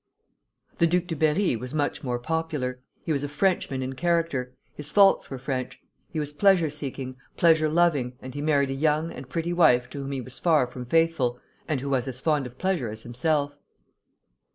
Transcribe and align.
The 0.79 0.87
Duc 0.87 1.05
de 1.05 1.15
Berri 1.15 1.55
was 1.55 1.75
much 1.75 2.03
more 2.03 2.17
popular. 2.17 2.79
He 3.03 3.11
was 3.11 3.23
a 3.23 3.29
Frenchman 3.29 3.83
in 3.83 3.93
character. 3.93 4.55
His 4.73 4.89
faults 4.91 5.29
were 5.29 5.37
French. 5.37 5.79
He 6.09 6.19
was 6.19 6.31
pleasure 6.31 6.71
seeking, 6.71 7.17
pleasure 7.37 7.69
loving, 7.69 8.13
and 8.19 8.33
he 8.33 8.41
married 8.41 8.71
a 8.71 8.73
young 8.73 9.11
and 9.11 9.29
pretty 9.29 9.53
wife 9.53 9.91
to 9.91 9.99
whom 10.01 10.11
he 10.11 10.19
was 10.21 10.39
far 10.39 10.65
from 10.65 10.87
faithful, 10.87 11.37
and 11.67 11.81
who 11.81 11.89
was 11.91 12.07
as 12.07 12.19
fond 12.19 12.47
of 12.47 12.57
pleasure 12.57 12.89
as 12.89 13.03
himself. 13.03 13.55